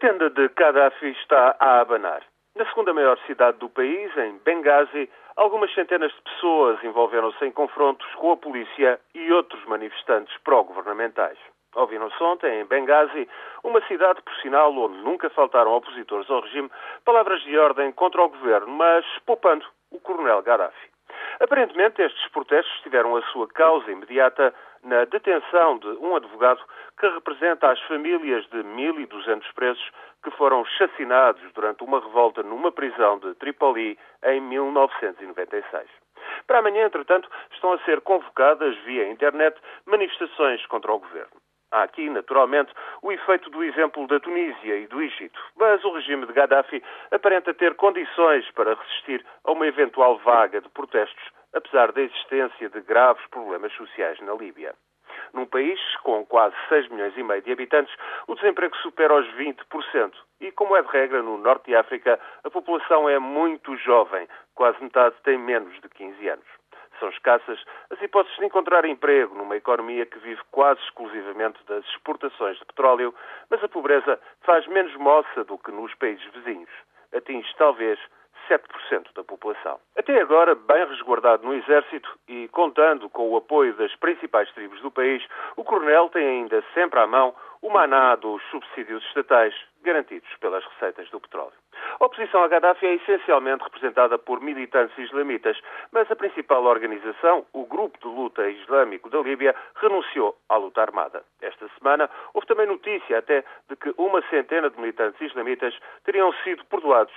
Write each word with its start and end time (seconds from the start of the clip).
tenda 0.00 0.30
de 0.30 0.48
Gaddafi 0.56 1.10
está 1.10 1.54
a 1.60 1.80
abanar. 1.80 2.22
Na 2.56 2.64
segunda 2.64 2.94
maior 2.94 3.18
cidade 3.26 3.58
do 3.58 3.68
país, 3.68 4.10
em 4.16 4.38
Benghazi, 4.38 5.10
algumas 5.36 5.72
centenas 5.74 6.10
de 6.10 6.22
pessoas 6.22 6.82
envolveram-se 6.82 7.44
em 7.44 7.52
confrontos 7.52 8.06
com 8.14 8.32
a 8.32 8.36
polícia 8.36 8.98
e 9.14 9.30
outros 9.30 9.62
manifestantes 9.66 10.34
pró-governamentais. 10.38 11.38
Ouviram-se 11.76 12.20
ontem, 12.22 12.60
em 12.60 12.64
Benghazi, 12.64 13.28
uma 13.62 13.86
cidade, 13.86 14.22
por 14.22 14.34
sinal, 14.36 14.74
onde 14.74 14.96
nunca 15.02 15.28
faltaram 15.30 15.72
opositores 15.72 16.28
ao 16.30 16.40
regime, 16.40 16.70
palavras 17.04 17.42
de 17.42 17.56
ordem 17.58 17.92
contra 17.92 18.22
o 18.22 18.30
governo, 18.30 18.68
mas 18.68 19.04
poupando 19.26 19.66
o 19.90 20.00
coronel 20.00 20.42
Gaddafi. 20.42 20.90
Aparentemente, 21.40 22.00
estes 22.00 22.26
protestos 22.28 22.80
tiveram 22.80 23.16
a 23.16 23.22
sua 23.32 23.46
causa 23.48 23.90
imediata 23.90 24.54
na 24.82 25.04
detenção 25.04 25.78
de 25.78 25.88
um 26.00 26.16
advogado 26.16 26.62
que 26.98 27.08
representa 27.08 27.70
as 27.70 27.80
famílias 27.82 28.44
de 28.50 28.58
1.200 28.58 29.42
presos 29.54 29.90
que 30.22 30.30
foram 30.32 30.64
chacinados 30.64 31.42
durante 31.52 31.82
uma 31.82 32.00
revolta 32.00 32.42
numa 32.42 32.72
prisão 32.72 33.18
de 33.18 33.34
Tripoli 33.34 33.98
em 34.24 34.40
1996. 34.40 35.88
Para 36.46 36.58
amanhã, 36.58 36.86
entretanto, 36.86 37.28
estão 37.52 37.72
a 37.72 37.78
ser 37.80 38.00
convocadas 38.00 38.76
via 38.78 39.10
internet 39.10 39.60
manifestações 39.86 40.64
contra 40.66 40.92
o 40.92 40.98
governo. 40.98 41.40
Há 41.72 41.84
aqui, 41.84 42.10
naturalmente, 42.10 42.72
o 43.00 43.12
efeito 43.12 43.48
do 43.48 43.62
exemplo 43.62 44.04
da 44.08 44.18
Tunísia 44.18 44.76
e 44.76 44.88
do 44.88 45.00
Egito, 45.00 45.40
mas 45.56 45.84
o 45.84 45.92
regime 45.92 46.26
de 46.26 46.32
Gaddafi 46.32 46.82
aparenta 47.12 47.54
ter 47.54 47.76
condições 47.76 48.50
para 48.50 48.74
resistir 48.74 49.24
a 49.44 49.52
uma 49.52 49.68
eventual 49.68 50.18
vaga 50.18 50.60
de 50.60 50.68
protestos, 50.70 51.30
apesar 51.54 51.92
da 51.92 52.02
existência 52.02 52.68
de 52.68 52.80
graves 52.80 53.24
problemas 53.30 53.72
sociais 53.74 54.18
na 54.20 54.34
Líbia. 54.34 54.74
Num 55.32 55.46
país 55.46 55.80
com 56.02 56.24
quase 56.26 56.54
6 56.68 56.88
milhões 56.88 57.16
e 57.16 57.22
meio 57.22 57.42
de 57.42 57.52
habitantes, 57.52 57.94
o 58.26 58.34
desemprego 58.34 58.76
supera 58.78 59.14
os 59.14 59.26
20%. 59.34 60.12
E, 60.40 60.50
como 60.52 60.76
é 60.76 60.82
de 60.82 60.88
regra 60.88 61.22
no 61.22 61.36
norte 61.36 61.66
de 61.66 61.76
África, 61.76 62.18
a 62.42 62.50
população 62.50 63.08
é 63.08 63.18
muito 63.18 63.76
jovem, 63.76 64.26
quase 64.54 64.82
metade 64.82 65.14
tem 65.22 65.38
menos 65.38 65.72
de 65.80 65.88
15 65.88 66.28
anos. 66.28 66.46
São 66.98 67.08
escassas 67.08 67.58
as 67.90 68.00
hipóteses 68.02 68.36
de 68.38 68.44
encontrar 68.44 68.84
emprego 68.84 69.34
numa 69.34 69.56
economia 69.56 70.04
que 70.04 70.18
vive 70.18 70.40
quase 70.50 70.80
exclusivamente 70.82 71.58
das 71.66 71.84
exportações 71.86 72.58
de 72.58 72.64
petróleo, 72.66 73.14
mas 73.48 73.62
a 73.64 73.68
pobreza 73.68 74.20
faz 74.42 74.66
menos 74.66 74.94
moça 74.96 75.44
do 75.44 75.56
que 75.58 75.70
nos 75.70 75.94
países 75.94 76.24
vizinhos. 76.34 76.70
Atinge 77.14 77.48
talvez 77.56 77.98
7% 78.50 79.14
da 79.14 79.22
população. 79.22 79.78
Até 79.96 80.20
agora, 80.20 80.56
bem 80.56 80.84
resguardado 80.86 81.46
no 81.46 81.54
exército 81.54 82.10
e 82.26 82.48
contando 82.48 83.08
com 83.08 83.30
o 83.30 83.36
apoio 83.36 83.74
das 83.74 83.94
principais 83.96 84.50
tribos 84.52 84.80
do 84.80 84.90
país, 84.90 85.24
o 85.56 85.62
coronel 85.62 86.08
tem 86.08 86.26
ainda 86.26 86.64
sempre 86.74 86.98
à 86.98 87.06
mão 87.06 87.32
o 87.62 87.70
maná 87.70 88.16
dos 88.16 88.42
subsídios 88.50 89.04
estatais 89.06 89.54
garantidos 89.82 90.28
pelas 90.40 90.64
receitas 90.64 91.08
do 91.10 91.20
petróleo. 91.20 91.52
A 91.98 92.04
oposição 92.04 92.42
a 92.42 92.48
Gaddafi 92.48 92.86
é 92.86 92.94
essencialmente 92.94 93.64
representada 93.64 94.18
por 94.18 94.40
militantes 94.40 94.96
islamitas, 94.98 95.58
mas 95.92 96.10
a 96.10 96.16
principal 96.16 96.64
organização, 96.64 97.46
o 97.52 97.66
Grupo 97.66 97.98
de 97.98 98.06
Luta 98.06 98.48
Islâmico 98.48 99.10
da 99.10 99.20
Líbia, 99.20 99.54
renunciou 99.76 100.36
à 100.48 100.56
luta 100.56 100.80
armada. 100.80 101.22
Esta 101.40 101.68
semana 101.78 102.08
houve 102.34 102.46
também 102.46 102.66
notícia 102.66 103.18
até 103.18 103.44
de 103.68 103.76
que 103.76 103.94
uma 103.96 104.22
centena 104.28 104.70
de 104.70 104.80
militantes 104.80 105.20
islamitas 105.20 105.74
teriam 106.04 106.32
sido 106.44 106.64
perdoados 106.66 107.14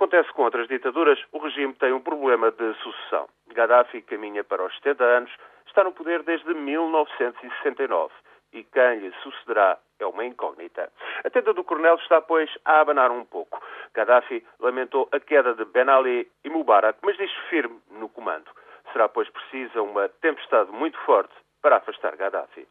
acontece 0.00 0.32
com 0.32 0.44
outras 0.44 0.66
ditaduras, 0.66 1.22
o 1.30 1.38
regime 1.38 1.74
tem 1.74 1.92
um 1.92 2.00
problema 2.00 2.50
de 2.50 2.72
sucessão. 2.82 3.28
Gaddafi 3.52 4.00
caminha 4.00 4.42
para 4.42 4.64
os 4.64 4.74
70 4.76 5.04
anos, 5.04 5.30
está 5.66 5.84
no 5.84 5.92
poder 5.92 6.22
desde 6.22 6.54
1969 6.54 8.10
e 8.54 8.64
quem 8.64 9.00
lhe 9.00 9.12
sucederá 9.22 9.76
é 9.98 10.06
uma 10.06 10.24
incógnita. 10.24 10.90
A 11.22 11.28
tenda 11.28 11.52
do 11.52 11.62
coronel 11.62 11.96
está, 11.96 12.18
pois, 12.22 12.48
a 12.64 12.80
abanar 12.80 13.10
um 13.10 13.26
pouco. 13.26 13.62
Gaddafi 13.92 14.42
lamentou 14.58 15.06
a 15.12 15.20
queda 15.20 15.52
de 15.52 15.66
Ben 15.66 15.90
Ali 15.90 16.26
e 16.44 16.48
Mubarak, 16.48 16.98
mas 17.02 17.18
diz 17.18 17.30
firme 17.50 17.78
no 17.90 18.08
comando. 18.08 18.50
Será, 18.94 19.06
pois, 19.06 19.28
precisa 19.28 19.82
uma 19.82 20.08
tempestade 20.08 20.70
muito 20.72 20.98
forte 21.00 21.34
para 21.60 21.76
afastar 21.76 22.16
Gaddafi. 22.16 22.66